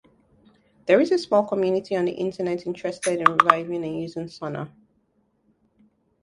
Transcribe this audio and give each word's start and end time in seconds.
There 0.87 0.99
is 0.99 1.11
a 1.11 1.19
small 1.19 1.43
community 1.45 1.95
on 1.95 2.05
the 2.05 2.11
Internet 2.11 2.65
interested 2.65 3.19
in 3.19 3.25
reviving 3.31 3.85
and 3.85 4.01
using 4.01 4.27
Sona. 4.29 4.73